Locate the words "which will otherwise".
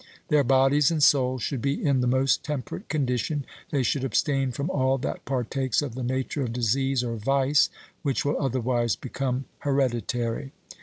8.01-8.95